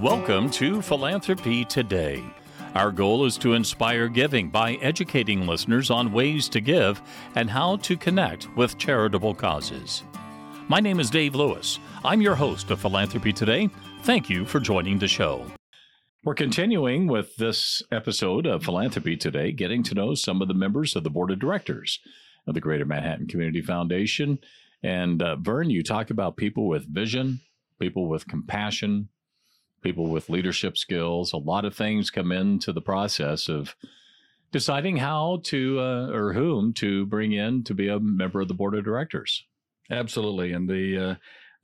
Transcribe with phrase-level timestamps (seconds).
[0.00, 2.22] Welcome to Philanthropy Today.
[2.76, 7.02] Our goal is to inspire giving by educating listeners on ways to give
[7.34, 10.04] and how to connect with charitable causes.
[10.68, 11.80] My name is Dave Lewis.
[12.04, 13.70] I'm your host of Philanthropy Today.
[14.02, 15.44] Thank you for joining the show.
[16.22, 20.94] We're continuing with this episode of Philanthropy Today, getting to know some of the members
[20.94, 21.98] of the board of directors
[22.46, 24.38] of the Greater Manhattan Community Foundation.
[24.80, 27.40] And uh, Vern, you talk about people with vision,
[27.80, 29.08] people with compassion,
[29.82, 31.32] people with leadership skills.
[31.32, 33.74] A lot of things come into the process of
[34.52, 38.54] deciding how to uh, or whom to bring in to be a member of the
[38.54, 39.44] board of directors.
[39.90, 41.14] Absolutely, and the uh,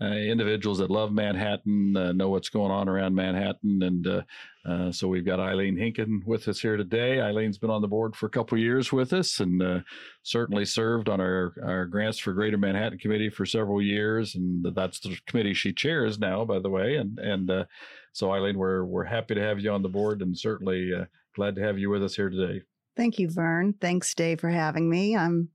[0.04, 4.22] uh, individuals that love Manhattan uh, know what's going on around Manhattan, and uh,
[4.66, 7.20] uh, so we've got Eileen Hinkin with us here today.
[7.20, 9.80] Eileen's been on the board for a couple years with us, and uh,
[10.22, 14.98] certainly served on our our grants for Greater Manhattan Committee for several years, and that's
[14.98, 16.96] the committee she chairs now, by the way.
[16.96, 17.64] And and uh,
[18.14, 20.92] so Eileen, we're we're happy to have you on the board, and certainly
[21.34, 22.62] glad to have you with us here today.
[22.96, 23.74] Thank you, Vern.
[23.80, 25.16] Thanks, Dave, for having me.
[25.16, 25.48] I'm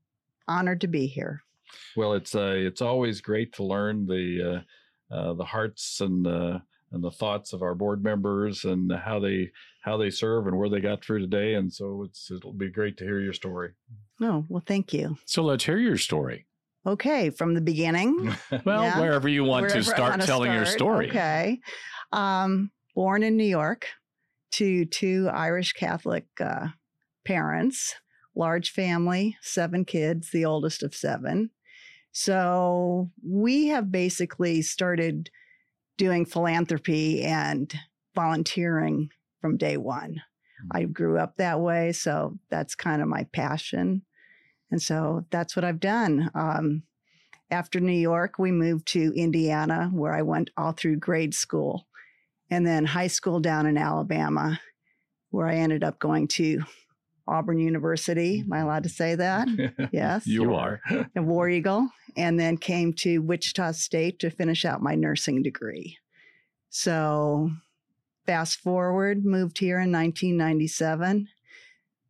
[0.46, 1.42] honored to be here.
[1.96, 4.64] Well, it's uh, it's always great to learn the
[5.10, 6.62] uh, uh, the hearts and the
[6.92, 9.50] and the thoughts of our board members and how they
[9.82, 11.54] how they serve and where they got through today.
[11.54, 13.72] And so it's it'll be great to hear your story.
[14.20, 15.16] Oh well, thank you.
[15.24, 16.46] So let's hear your story.
[16.86, 18.34] Okay, from the beginning.
[18.64, 19.00] well, yeah.
[19.00, 20.56] wherever you want wherever to start telling start.
[20.56, 21.08] your story.
[21.10, 21.60] Okay.
[22.12, 23.86] Um, born in New York
[24.52, 26.68] to two Irish Catholic uh,
[27.24, 27.94] parents,
[28.34, 31.50] large family, seven kids, the oldest of seven.
[32.12, 35.30] So we have basically started
[35.96, 37.72] doing philanthropy and
[38.14, 40.14] volunteering from day one.
[40.14, 40.76] Mm-hmm.
[40.76, 44.02] I grew up that way, so that's kind of my passion.
[44.70, 46.30] And so that's what I've done.
[46.34, 46.82] Um,
[47.50, 51.86] after New York, we moved to Indiana, where I went all through grade school,
[52.50, 54.60] and then high school down in Alabama,
[55.30, 56.62] where I ended up going to
[57.26, 58.40] Auburn University.
[58.40, 59.48] Am I allowed to say that?
[59.92, 60.26] yes.
[60.26, 60.80] you are.
[61.16, 61.88] A War Eagle.
[62.16, 65.96] And then came to Wichita State to finish out my nursing degree.
[66.70, 67.50] So
[68.26, 71.28] fast forward, moved here in 1997.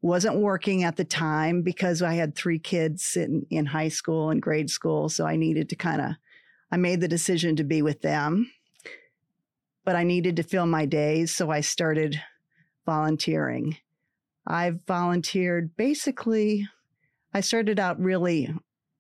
[0.03, 4.41] Wasn't working at the time because I had three kids in, in high school and
[4.41, 5.09] grade school.
[5.09, 6.13] So I needed to kind of,
[6.73, 8.51] I made the decision to be with them.
[9.85, 11.35] But I needed to fill my days.
[11.35, 12.21] So I started
[12.87, 13.77] volunteering
[14.47, 16.67] I've volunteered basically,
[17.33, 18.53] I started out really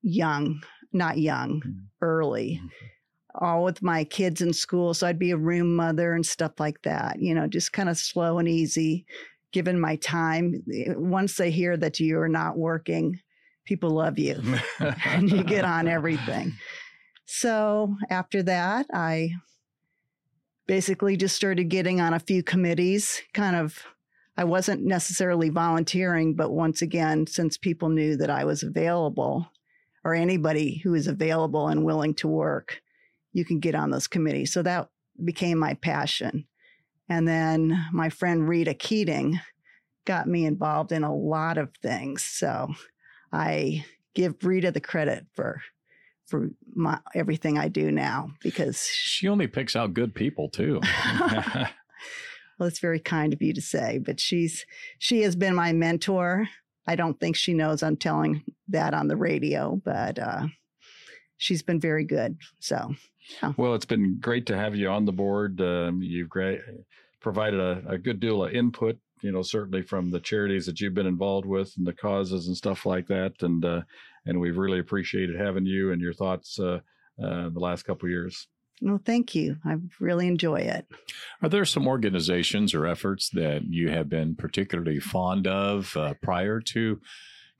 [0.03, 0.63] young,
[0.93, 1.79] not young, mm-hmm.
[2.01, 3.45] early, mm-hmm.
[3.45, 4.95] all with my kids in school.
[4.95, 7.99] So I'd be a room mother and stuff like that, you know, just kind of
[7.99, 9.07] slow and easy,
[9.53, 10.63] given my time.
[10.73, 13.21] Eh, once they hear that you're not working,
[13.65, 14.43] people love you
[15.05, 16.55] and you get on everything.
[17.27, 19.31] So after that, I
[20.67, 23.85] basically just started getting on a few committees, kind of
[24.37, 29.51] I wasn't necessarily volunteering, but once again, since people knew that I was available
[30.03, 32.81] or anybody who is available and willing to work,
[33.33, 34.53] you can get on those committees.
[34.53, 34.89] So that
[35.23, 36.47] became my passion.
[37.11, 39.39] And then my friend Rita Keating
[40.07, 42.25] got me involved in a lot of things.
[42.25, 42.69] So
[43.33, 43.85] I
[44.15, 45.61] give Rita the credit for
[46.27, 50.81] for my, everything I do now because she only picks out good people too.
[52.61, 54.67] Well, it's very kind of you to say, but she's
[54.99, 56.47] she has been my mentor.
[56.87, 60.47] I don't think she knows I'm telling that on the radio, but uh,
[61.39, 62.37] she's been very good.
[62.59, 62.95] So,
[63.43, 63.55] yeah.
[63.57, 65.59] well, it's been great to have you on the board.
[65.63, 66.61] Um, you've great,
[67.21, 68.99] provided a, a, good deal of input.
[69.23, 72.57] You know, certainly from the charities that you've been involved with and the causes and
[72.57, 73.83] stuff like that, and uh,
[74.27, 76.81] and we've really appreciated having you and your thoughts uh,
[77.23, 78.49] uh the last couple years.
[78.83, 79.57] Well, thank you.
[79.65, 80.87] I really enjoy it.
[81.43, 86.61] Are there some organizations or efforts that you have been particularly fond of uh, prior
[86.61, 86.99] to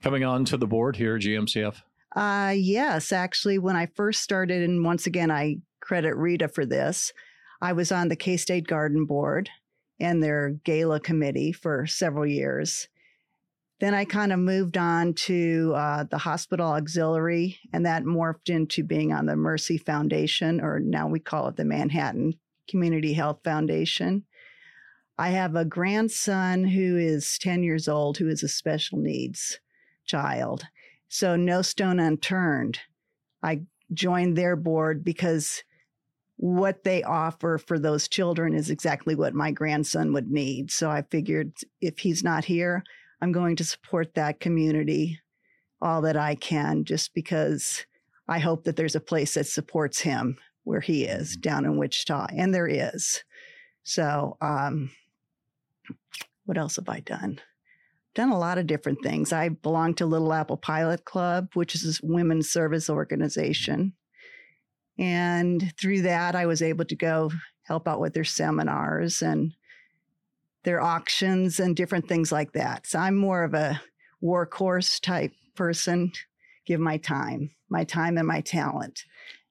[0.01, 1.75] coming on to the board here at GMCF?
[2.15, 7.13] Uh, yes, actually, when I first started, and once again, I credit Rita for this,
[7.61, 9.49] I was on the K State Garden Board
[9.99, 12.87] and their gala committee for several years.
[13.79, 18.83] Then I kind of moved on to uh, the hospital auxiliary, and that morphed into
[18.83, 22.33] being on the Mercy Foundation, or now we call it the Manhattan
[22.67, 24.25] Community Health Foundation.
[25.17, 29.59] I have a grandson who is 10 years old who is a special needs
[30.05, 30.65] child.
[31.09, 32.79] So, no stone unturned.
[33.43, 33.61] I
[33.93, 35.63] joined their board because
[36.41, 40.71] what they offer for those children is exactly what my grandson would need.
[40.71, 42.83] So, I figured if he's not here,
[43.21, 45.19] I'm going to support that community
[45.81, 47.85] all that I can just because
[48.27, 51.41] I hope that there's a place that supports him where he is mm-hmm.
[51.41, 52.27] down in Wichita.
[52.35, 53.23] And there is.
[53.83, 54.91] So, um,
[56.45, 57.39] what else have I done?
[58.13, 59.31] Done a lot of different things.
[59.31, 63.93] I belong to Little Apple Pilot Club, which is a women's service organization.
[65.01, 67.31] And through that, I was able to go
[67.63, 69.51] help out with their seminars and
[70.63, 72.85] their auctions and different things like that.
[72.85, 73.81] So I'm more of a
[74.23, 76.11] workhorse type person,
[76.67, 79.03] give my time, my time and my talent.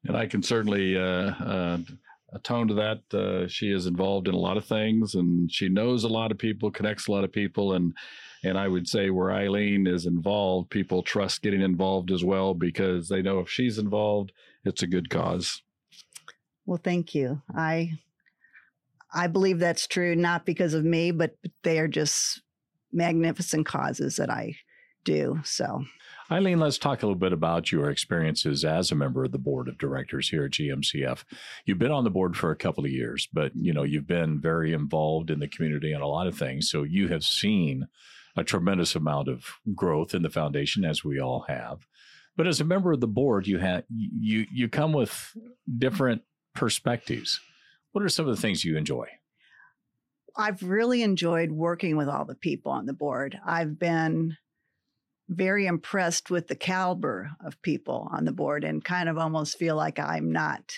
[0.07, 1.79] And I can certainly uh, uh,
[2.33, 3.13] atone to that.
[3.13, 6.39] Uh, she is involved in a lot of things, and she knows a lot of
[6.39, 7.93] people, connects a lot of people, and
[8.43, 13.09] and I would say where Eileen is involved, people trust getting involved as well because
[13.09, 14.33] they know if she's involved,
[14.65, 15.63] it's a good cause.
[16.67, 17.43] Well, thank you.
[17.55, 17.99] I
[19.13, 22.43] I believe that's true, not because of me, but they are just
[22.93, 24.55] magnificent causes that I
[25.05, 25.41] do.
[25.45, 25.85] So,
[26.31, 29.69] Eileen, let's talk a little bit about your experiences as a member of the board
[29.69, 31.25] of directors here at GMCF.
[31.65, 34.41] You've been on the board for a couple of years, but you know you've been
[34.41, 36.71] very involved in the community and a lot of things.
[36.71, 37.89] So you have seen
[38.37, 41.87] a tremendous amount of growth in the foundation, as we all have.
[42.41, 45.37] But as a member of the board, you have you you come with
[45.77, 46.23] different
[46.55, 47.39] perspectives.
[47.93, 49.09] What are some of the things you enjoy?
[50.35, 53.39] I've really enjoyed working with all the people on the board.
[53.45, 54.39] I've been
[55.29, 59.77] very impressed with the caliber of people on the board and kind of almost feel
[59.77, 60.73] like I'm not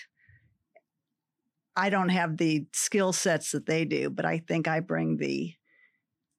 [1.76, 5.54] I don't have the skill sets that they do, but I think I bring the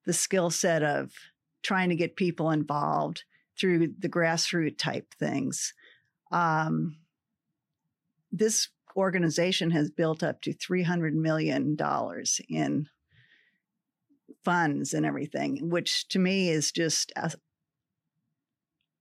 [0.05, 1.13] the skill set of
[1.61, 3.23] trying to get people involved
[3.59, 5.73] through the grassroots type things.
[6.31, 6.97] Um,
[8.31, 11.77] this organization has built up to $300 million
[12.49, 12.89] in
[14.43, 17.11] funds and everything, which to me is just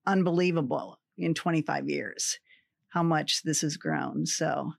[0.07, 2.39] unbelievable in 25 years
[2.89, 4.27] how much this has grown.
[4.27, 4.73] So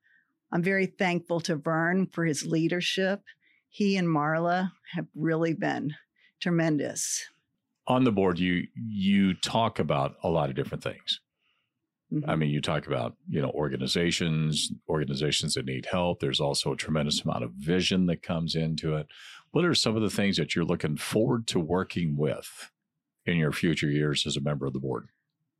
[0.51, 3.21] I'm very thankful to Vern for his leadership.
[3.69, 5.95] He and Marla have really been
[6.39, 7.25] tremendous.
[7.87, 11.19] On the board, you you talk about a lot of different things.
[12.13, 12.29] Mm-hmm.
[12.29, 16.19] I mean, you talk about, you know, organizations, organizations that need help.
[16.19, 19.07] There's also a tremendous amount of vision that comes into it.
[19.51, 22.71] What are some of the things that you're looking forward to working with
[23.25, 25.07] in your future years as a member of the board?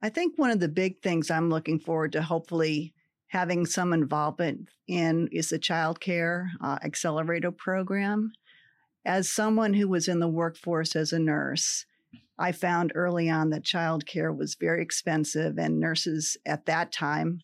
[0.01, 2.93] I think one of the big things I'm looking forward to hopefully
[3.27, 8.31] having some involvement in is the child care uh, accelerator program.
[9.05, 11.85] As someone who was in the workforce as a nurse,
[12.37, 17.41] I found early on that childcare was very expensive, and nurses at that time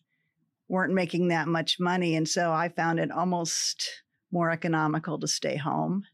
[0.68, 2.16] weren't making that much money.
[2.16, 4.02] And so I found it almost
[4.32, 6.04] more economical to stay home,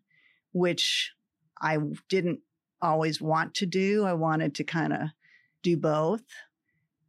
[0.52, 1.12] which
[1.60, 1.78] I
[2.08, 2.40] didn't
[2.80, 4.04] always want to do.
[4.04, 5.00] I wanted to kind of
[5.62, 6.22] do both.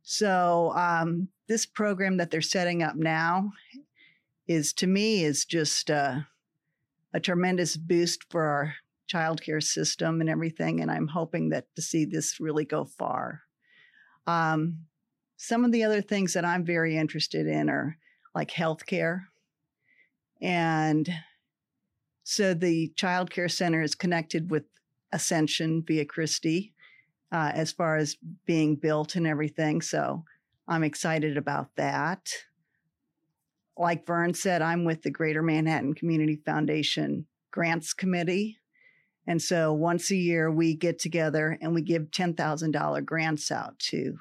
[0.03, 3.51] So um, this program that they're setting up now
[4.47, 6.19] is to me is just uh,
[7.13, 8.75] a tremendous boost for our
[9.11, 10.81] childcare system and everything.
[10.81, 13.41] And I'm hoping that to see this really go far.
[14.25, 14.79] Um,
[15.37, 17.97] some of the other things that I'm very interested in are
[18.35, 19.25] like healthcare.
[20.41, 21.09] And
[22.23, 24.63] so the child care center is connected with
[25.13, 26.73] Ascension via Christi
[27.31, 29.81] uh, as far as being built and everything.
[29.81, 30.23] So
[30.67, 32.29] I'm excited about that.
[33.77, 38.57] Like Vern said, I'm with the Greater Manhattan Community Foundation Grants Committee.
[39.27, 44.17] And so once a year, we get together and we give $10,000 grants out to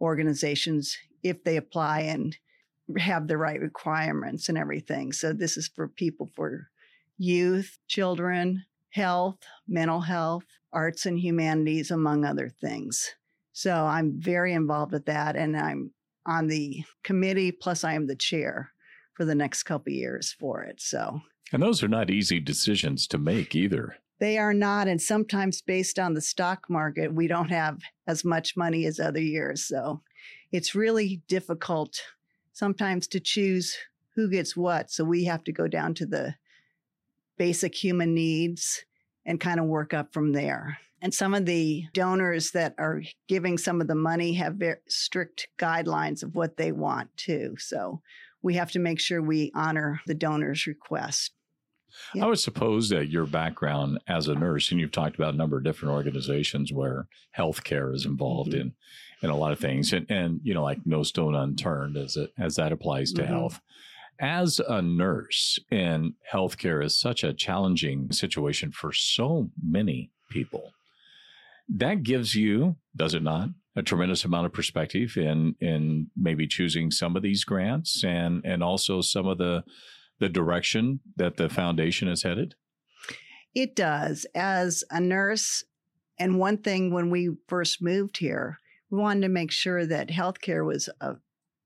[0.00, 2.36] organizations if they apply and
[2.98, 5.12] have the right requirements and everything.
[5.12, 6.68] So this is for people for
[7.18, 13.14] youth, children, health, mental health, arts and humanities, among other things.
[13.52, 15.36] So I'm very involved with that.
[15.36, 15.92] And I'm
[16.26, 18.72] on the committee, plus I am the chair
[19.14, 20.80] for the next couple years for it.
[20.80, 21.20] So
[21.52, 23.96] and those are not easy decisions to make either.
[24.20, 24.86] They are not.
[24.86, 29.20] And sometimes, based on the stock market, we don't have as much money as other
[29.20, 29.66] years.
[29.66, 30.02] So
[30.52, 32.00] it's really difficult
[32.52, 33.76] sometimes to choose
[34.14, 34.90] who gets what.
[34.90, 36.34] So we have to go down to the
[37.38, 38.84] basic human needs
[39.24, 40.78] and kind of work up from there.
[41.00, 45.48] And some of the donors that are giving some of the money have very strict
[45.58, 47.54] guidelines of what they want too.
[47.58, 48.02] So
[48.42, 51.32] we have to make sure we honor the donor's request.
[52.14, 52.24] Yeah.
[52.24, 55.56] I would suppose that your background as a nurse, and you've talked about a number
[55.56, 57.06] of different organizations where
[57.36, 58.60] healthcare is involved mm-hmm.
[58.60, 58.74] in
[59.22, 62.32] in a lot of things, and and you know, like no stone unturned as it
[62.38, 63.32] as that applies to mm-hmm.
[63.32, 63.60] health.
[64.18, 70.72] As a nurse, and healthcare is such a challenging situation for so many people.
[71.68, 76.90] That gives you, does it not, a tremendous amount of perspective in in maybe choosing
[76.90, 79.62] some of these grants and and also some of the
[80.20, 82.54] the direction that the foundation is headed?
[83.54, 84.26] It does.
[84.34, 85.64] As a nurse,
[86.18, 88.58] and one thing when we first moved here,
[88.90, 91.14] we wanted to make sure that healthcare was a,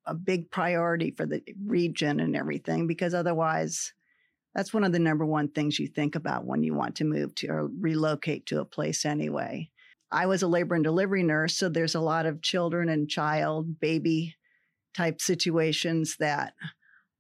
[0.06, 3.92] a big priority for the region and everything, because otherwise,
[4.54, 7.34] that's one of the number one things you think about when you want to move
[7.34, 9.68] to or relocate to a place anyway.
[10.12, 13.80] I was a labor and delivery nurse, so there's a lot of children and child,
[13.80, 14.36] baby
[14.94, 16.54] type situations that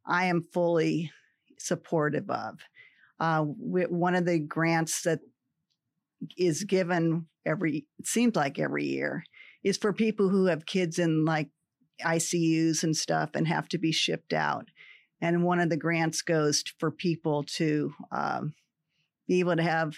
[0.06, 1.10] I am fully
[1.58, 2.58] supportive of.
[3.20, 5.20] Uh, one of the grants that
[6.36, 9.24] is given every, it seems like every year,
[9.62, 11.48] is for people who have kids in like
[12.02, 14.68] ICUs and stuff and have to be shipped out.
[15.20, 18.54] And one of the grants goes for people to um,
[19.26, 19.96] be able to have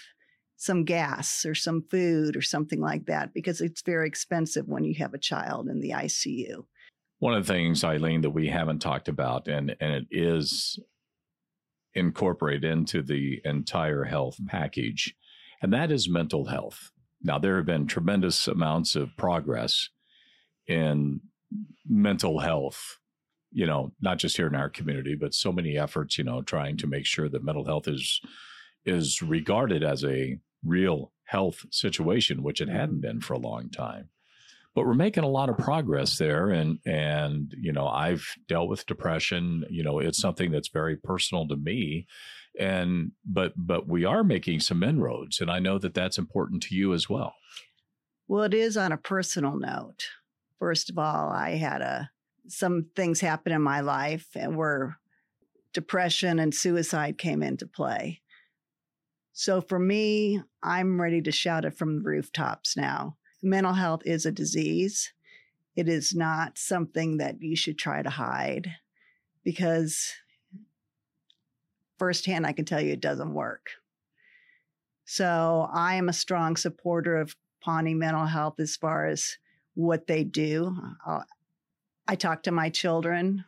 [0.57, 4.95] some gas or some food or something like that because it's very expensive when you
[4.95, 6.63] have a child in the ICU.
[7.19, 10.79] One of the things, Eileen, that we haven't talked about, and, and it is
[11.93, 14.47] incorporated into the entire health mm.
[14.47, 15.15] package,
[15.61, 16.91] and that is mental health.
[17.21, 19.89] Now, there have been tremendous amounts of progress
[20.67, 21.21] in
[21.87, 22.99] mental health,
[23.51, 26.77] you know, not just here in our community, but so many efforts, you know, trying
[26.77, 28.21] to make sure that mental health is
[28.85, 34.09] is regarded as a real health situation, which it hadn't been for a long time.
[34.77, 38.85] But we're making a lot of progress there, and and you know I've dealt with
[38.85, 39.65] depression.
[39.71, 42.05] You know it's something that's very personal to me,
[42.59, 46.75] and but but we are making some inroads, and I know that that's important to
[46.75, 47.33] you as well.
[48.27, 50.09] Well, it is on a personal note.
[50.59, 52.11] First of all, I had a
[52.47, 54.99] some things happen in my life, and where
[55.73, 58.21] depression and suicide came into play.
[59.33, 63.17] So for me, I'm ready to shout it from the rooftops now.
[63.41, 65.11] Mental health is a disease.
[65.75, 68.71] It is not something that you should try to hide
[69.43, 70.11] because
[71.99, 73.69] firsthand, I can tell you it doesn't work.
[75.05, 79.37] So I am a strong supporter of Pawnee Mental Health as far as
[79.73, 80.75] what they do.
[81.05, 81.25] I'll,
[82.07, 83.45] I talk to my children,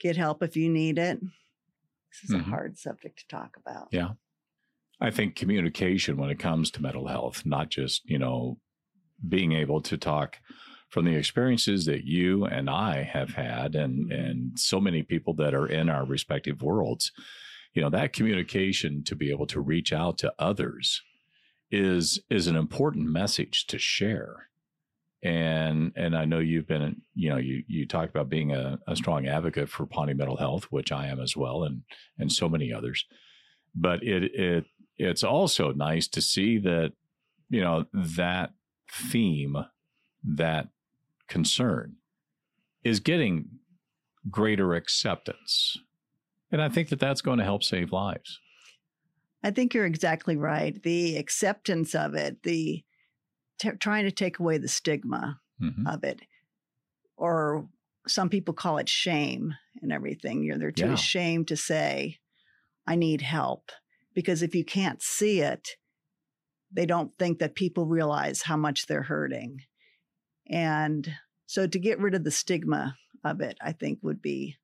[0.00, 1.20] get help if you need it.
[1.20, 2.50] This is mm-hmm.
[2.50, 3.88] a hard subject to talk about.
[3.90, 4.10] Yeah.
[5.00, 8.58] I think communication when it comes to mental health, not just, you know,
[9.28, 10.38] being able to talk
[10.92, 14.12] from the experiences that you and I have had and mm-hmm.
[14.12, 17.12] and so many people that are in our respective worlds,
[17.72, 21.02] you know, that communication to be able to reach out to others
[21.70, 24.48] is is an important message to share.
[25.24, 28.94] And and I know you've been, you know, you you talked about being a, a
[28.94, 31.84] strong advocate for Pawnee mental health, which I am as well, and
[32.18, 33.06] and so many others.
[33.74, 34.64] But it it
[34.98, 36.92] it's also nice to see that,
[37.48, 38.50] you know, that
[38.92, 39.56] theme,
[40.22, 40.68] that
[41.28, 41.96] concern
[42.84, 43.46] is getting
[44.30, 45.78] greater acceptance.
[46.50, 48.38] And I think that that's going to help save lives.
[49.42, 50.80] I think you're exactly right.
[50.82, 52.84] The acceptance of it, the
[53.58, 55.86] t- trying to take away the stigma mm-hmm.
[55.86, 56.20] of it,
[57.16, 57.66] or
[58.06, 60.44] some people call it shame and everything.
[60.44, 60.92] You're they're too yeah.
[60.92, 62.18] ashamed to say,
[62.86, 63.72] "I need help."
[64.14, 65.76] because if you can't see it,
[66.72, 69.60] they don't think that people realize how much they're hurting.
[70.48, 71.14] And
[71.46, 74.56] so to get rid of the stigma of it, I think would be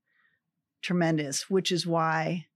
[0.82, 2.46] tremendous, which is why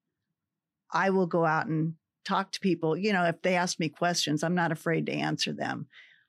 [0.90, 1.94] I will go out and
[2.24, 2.96] talk to people.
[2.96, 5.86] You know, if they ask me questions, I'm not afraid to answer them.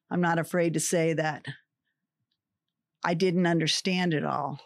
[0.10, 1.46] I'm not afraid to say that
[3.04, 4.60] I didn't understand it all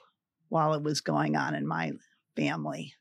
[0.49, 1.93] while it was going on in my
[2.35, 2.93] family.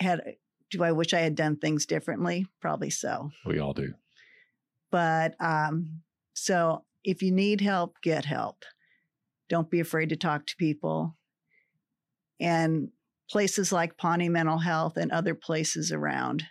[0.00, 0.36] Had
[0.70, 2.46] do I wish I had done things differently?
[2.60, 3.30] Probably so.
[3.46, 3.94] We all do.
[4.90, 6.02] But um,
[6.34, 8.64] so if you need help, get help.
[9.48, 11.16] Don't be afraid to talk to people.
[12.40, 12.88] And
[13.30, 16.44] places like Pawnee Mental Health and other places around,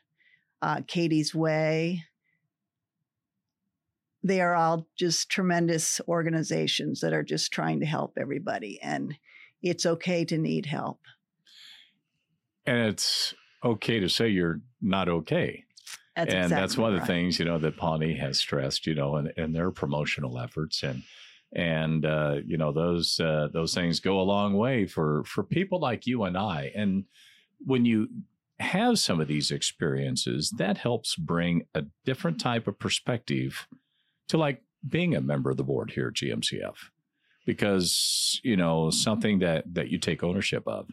[0.62, 2.03] uh, Katie's Way,
[4.24, 8.79] they are all just tremendous organizations that are just trying to help everybody.
[8.82, 9.15] And
[9.62, 11.00] it's okay to need help.
[12.65, 15.63] And it's okay to say you're not okay.
[16.15, 18.93] That's and exactly that's one of the things you know that Pawnee has stressed, you
[18.93, 21.03] know, in, in their promotional efforts, and
[21.55, 25.79] and uh, you know those uh, those things go a long way for for people
[25.79, 26.72] like you and I.
[26.75, 27.05] And
[27.65, 28.10] when you
[28.60, 33.67] have some of these experiences, that helps bring a different type of perspective
[34.27, 36.75] to like being a member of the board here at GMCF,
[37.48, 40.89] because you know something that that you take ownership of,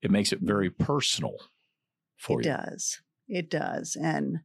[0.00, 1.36] it makes it very personal
[2.16, 2.52] for it you.
[2.52, 3.00] It does.
[3.28, 3.96] It does.
[4.00, 4.38] And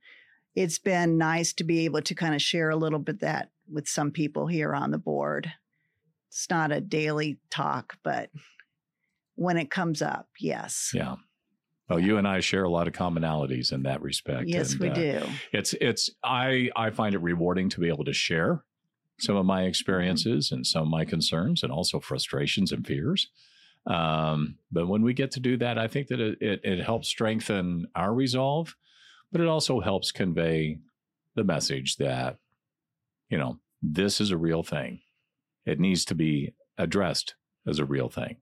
[0.55, 3.87] it's been nice to be able to kind of share a little bit that with
[3.87, 5.51] some people here on the board.
[6.29, 8.29] It's not a daily talk, but
[9.35, 10.29] when it comes up.
[10.39, 10.91] Yes.
[10.93, 11.15] Yeah.
[11.89, 14.47] Well, you and I share a lot of commonalities in that respect.
[14.47, 15.21] Yes, and, we uh, do.
[15.51, 18.63] It's it's I I find it rewarding to be able to share
[19.19, 23.27] some of my experiences and some of my concerns and also frustrations and fears.
[23.87, 27.07] Um, but when we get to do that, I think that it, it, it helps
[27.07, 28.75] strengthen our resolve,
[29.31, 30.77] but it also helps convey
[31.35, 32.37] the message that,
[33.29, 34.99] you know, this is a real thing.
[35.65, 37.35] It needs to be addressed
[37.67, 38.37] as a real thing.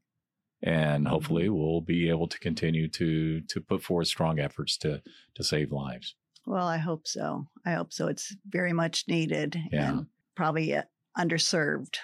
[0.61, 5.01] And hopefully we'll be able to continue to to put forth strong efforts to
[5.35, 6.15] to save lives.
[6.45, 7.47] Well, I hope so.
[7.65, 8.07] I hope so.
[8.07, 9.89] It's very much needed Yeah.
[9.91, 10.83] and probably uh,
[11.17, 11.95] underserved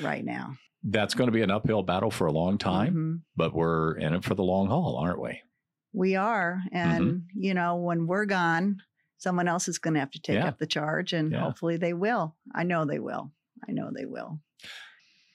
[0.00, 0.56] right now.
[0.84, 3.22] That's going to be an uphill battle for a long time, Mhm.
[3.36, 5.40] but we're in it for the long haul, aren't we?
[5.92, 6.62] We are.
[6.72, 7.40] And, Mm-hmm.
[7.42, 8.82] you know, when we're gone,
[9.16, 10.48] someone else is going to have to take Yeah.
[10.48, 11.40] up the charge, and Yeah.
[11.40, 12.36] hopefully they will.
[12.54, 13.32] I know they will.
[13.66, 14.40] I know they will.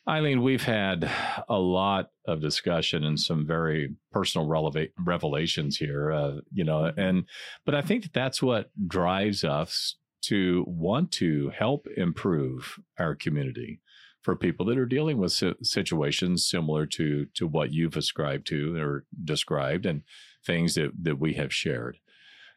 [0.07, 1.09] Eileen, we've had
[1.47, 7.25] a lot of discussion and some very personal releva- revelations here, uh, you know, and
[7.65, 13.81] but I think that that's what drives us to want to help improve our community
[14.21, 15.31] for people that are dealing with
[15.63, 20.03] situations similar to to what you've ascribed to or described and
[20.45, 21.97] things that that we have shared.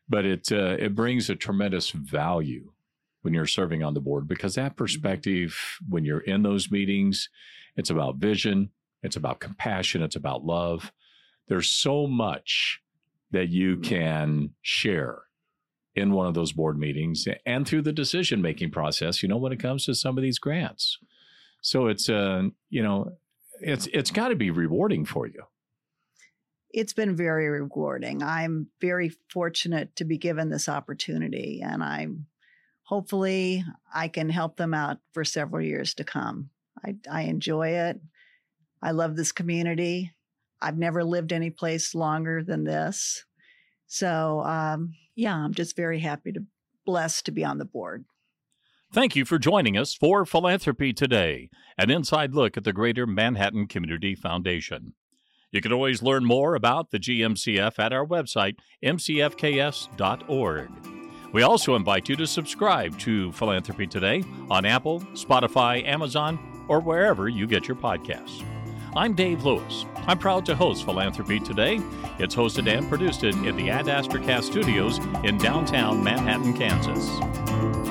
[0.09, 2.73] But it uh, it brings a tremendous value
[3.23, 5.57] when you're serving on the board because that perspective
[5.89, 7.29] when you're in those meetings
[7.77, 8.71] it's about vision
[9.03, 10.93] it's about compassion it's about love.
[11.49, 12.81] There's so much
[13.31, 15.23] that you can share
[15.95, 19.53] in one of those board meetings and through the decision making process you know when
[19.53, 20.99] it comes to some of these grants
[21.63, 23.17] so it's uh you know
[23.61, 25.43] it's it's got to be rewarding for you
[26.71, 28.23] It's been very rewarding.
[28.23, 32.27] I'm very fortunate to be given this opportunity, and I'm
[32.85, 33.65] hopefully
[33.95, 36.51] I can help them out for several years to come.
[36.85, 38.01] I, I enjoy it.
[38.83, 40.13] I love this community.
[40.61, 43.25] I've never lived any place longer than this.
[43.87, 46.45] So, um, yeah, I'm just very happy to
[46.87, 48.05] blessed to be on the board.
[48.93, 53.67] Thank you for joining us for Philanthropy Today, an inside look at the Greater Manhattan
[53.67, 54.93] Community Foundation.
[55.51, 60.69] You can always learn more about the GMCF at our website, mcfks.org.
[61.33, 67.31] We also invite you to subscribe to Philanthropy Today on Apple, Spotify, Amazon, or wherever
[67.31, 68.45] you get your podcasts.
[68.95, 69.87] I'm Dave Lewis.
[70.07, 71.81] I'm proud to host Philanthropy Today.
[72.19, 77.82] It's hosted and produced in the Ad Astra Cast Studios in downtown Manhattan, Kansas.